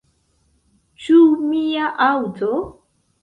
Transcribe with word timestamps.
Ĉu 1.07 1.17
mia 1.51 1.89
aŭto? 2.09 2.51